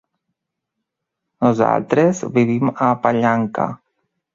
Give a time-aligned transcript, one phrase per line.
[1.47, 3.73] Nosaltres vivim a Vallanca.